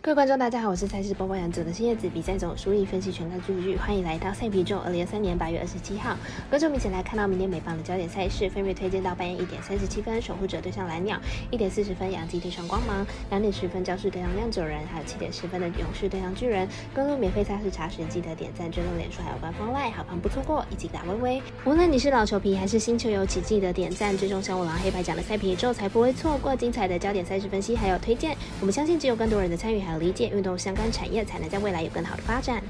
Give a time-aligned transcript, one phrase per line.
[0.00, 2.08] 各位观众，大家好，我是赛事播报员者的新叶子。
[2.08, 4.80] 比赛中输赢分析全看数据，欢迎来到赛皮中。
[4.80, 6.16] 二零二三年八月二十七号，
[6.48, 11.18] 观众们一起来看到明天美棒的焦点赛事，分别推荐到半夜一点三十七分，守护者对上蓝鸟；
[11.50, 16.66] 一点四十分，洋基对上光芒；两点十分，教室对上酿酒人；还有七点十分的勇士对上巨人。
[16.94, 21.42] 公路免费赛事查询，记得点赞、追踪、脸书，还有官方外好看不错过，以及打微微。
[21.64, 28.36] 无论你是老球皮还是新球友，请记得点赞、追踪小五郎黑白奖的赛皮宇宙，才不会错过精彩的焦点赛事分析还有推荐。
[28.58, 30.28] 我们相信，只有更多人的参与还有理解。
[30.28, 32.62] 运动相关产业才能在未来有更好的发展。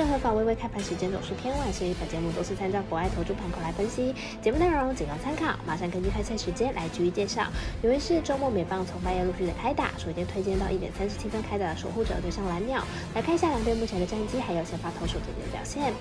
[0.00, 4.14] 就合法微微开盘时间总是偏晚，所以本节目都是参照国外投注盘口来分析。
[4.40, 7.44] 节目内容仅供参考，马上根据开赛时间来逐一介绍。
[7.82, 12.82] 由于是周末美棒从半夜陆续的开打，首先推荐到一点三十七分开打的守护者对上蓝鸟，
[13.14, 15.92] 来看一下两队目前的战绩，还有先发投手最近的表现。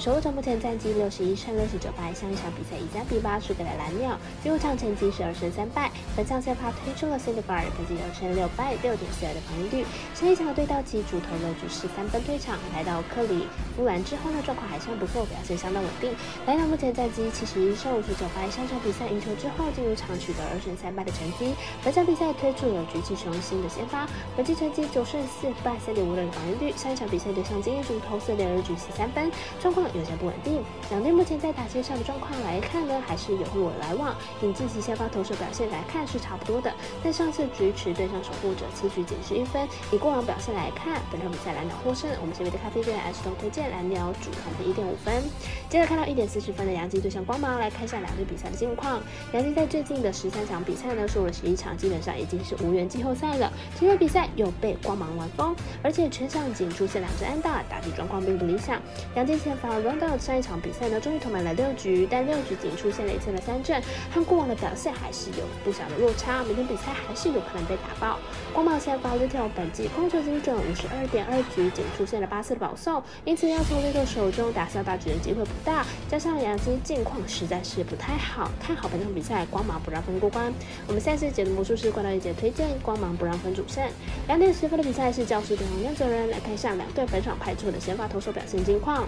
[0.00, 5.92] 守护者目前战绩六十一胜六十九败，上一场比赛以三比八输给了蓝鸟，第五场成绩十二胜三败。
[6.16, 9.86] 本场先发推出了 c i n d e r 本季六胜六败，六点四二的防御率。
[10.12, 13.43] 上一场对到其主投了局十三分退场，来到克里。
[13.76, 16.14] 复完之后呢，状况还算不错，表现相当稳定。
[16.46, 21.54] 来到目前战绩七十一胜五十九败，上场比赛赢球之后进入场取得二胜三败的成绩。
[21.82, 24.06] 本场比赛推出了举起雄心的先发，
[24.36, 26.72] 本季成绩九胜四败三点五的防御率。
[26.76, 30.62] 上一场比赛对上金一竹投四点二局十三分，状况有些不稳定。
[30.90, 34.14] 两队目前在打线上的状况来看呢，还是有入来往。
[34.42, 36.72] 以近期先发投手表现来看是差不多的，
[37.02, 39.66] 但上次举持对上守护者七局仅是一分。
[39.90, 42.10] 以过往表现来看，本场比赛蓝鸟获胜。
[42.20, 43.64] 我们这边的咖啡店 S 都推荐。
[43.70, 45.22] 蓝鸟主团的一点五分，
[45.68, 49.02] 接着看到一点四十分的杨基对上光芒，来看一下两队比赛的近况。
[49.32, 53.50] 杨基在最近的十三场比赛呢，输了十一场，基本上已经是无缘季后赛了。
[53.78, 58.80] 今天比赛又被光芒玩疯，而且全场仅出现两支安打，打击状况并不理想。
[59.16, 63.82] 杨基前方 Rondo 上一场比赛呢，终于投满了六局，但六局仅出现了一次的三振，
[64.12, 66.44] 和过往的表现还是有不小的落差。
[66.44, 68.18] 明天比赛还是有可能被打爆。
[68.52, 73.44] 光芒前锋 Little 本季控球精准，五十二点二局仅出现了八次的保送，因此。
[73.54, 80.52] 要从绿豆手中打下大局的机会不大，加上杨基近况实在是不太好，看好本场比赛光芒不让分过关。
[80.88, 83.84] 我们下次解读魔术师怪盗一节推荐光芒不让分主胜。
[84.26, 89.06] 两点十分的比赛是教师对红酿酒人，来看一下两队本场派出的先发投手表现近况。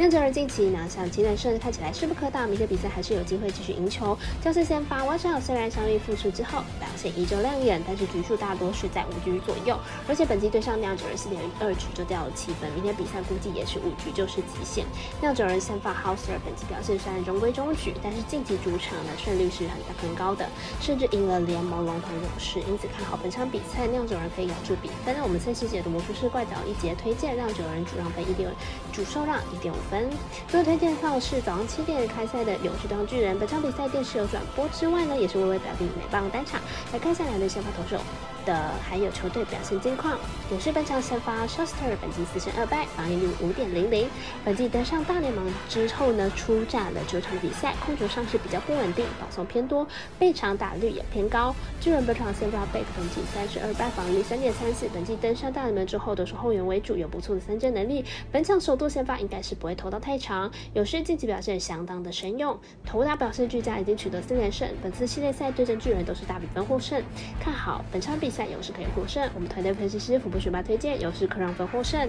[0.00, 2.48] 酿酒人近期拿下七连胜，看起来势不可挡。
[2.48, 4.16] 明天比赛还是有机会继续赢球。
[4.40, 9.78] 教士先发，瓦尔虽然伤愈复出之后表现依旧亮眼，但是局数大多是在五局左右。
[10.08, 14.86] 而且本季对上酿酒人四点二局就掉了七分，明天比赛估计也是五局就是极限。
[15.20, 20.48] 酿酒人先发 Houser 本季表现虽然中规中矩，但是晋级主场的胜率是很大很高的，
[20.80, 25.14] 甚至赢了联盟龙头勇士，因此看好本场比赛酿酒人可以咬住比分。
[25.14, 28.50] 那我们测试解读魔术师怪脚一节推荐酿酒人主让分一点，
[28.94, 29.76] 主受让一点五。
[29.90, 30.08] 分，
[30.48, 33.38] 最后推荐的是早上七点开赛的勇士对巨人。
[33.38, 36.60] 本场比赛电视有转播之外呢，也是微微表弟美棒单场
[36.92, 38.02] 来看下两队先发投手。
[38.46, 40.18] 的还有球队表现近况，
[40.50, 44.08] 勇士本场先发 Shuster 本季四胜二败，防御率五点零零。
[44.42, 49.86] 本季登上大联盟之后呢，出战了九场比赛，控球上是比较不稳定，保送偏多，
[50.18, 51.54] 被场打率也偏高。
[51.82, 54.88] 巨人本场先发 Beck 本季三十二败，防御率三点三四。
[54.92, 58.02] 本季登上大联盟之后都是后援为主，有不错的三振能力。
[58.32, 60.50] 本场首度先发应该是不会投到太长。
[60.74, 64.68] 勇士近期表现相当的神勇，投打表现俱佳，已经取得四连胜。
[64.82, 67.02] 本次系列赛对阵巨人都是大比分获胜，
[67.38, 68.30] 看好本场比。
[68.30, 72.08] 赛勇士可以获胜，我们团队分析师福布学霸推荐勇士客让分获胜。